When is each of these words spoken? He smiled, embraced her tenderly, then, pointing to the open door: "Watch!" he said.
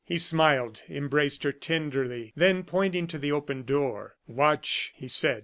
He 0.03 0.17
smiled, 0.17 0.81
embraced 0.89 1.43
her 1.43 1.51
tenderly, 1.51 2.33
then, 2.35 2.63
pointing 2.63 3.05
to 3.05 3.19
the 3.19 3.31
open 3.31 3.61
door: 3.61 4.15
"Watch!" 4.25 4.93
he 4.95 5.07
said. 5.07 5.39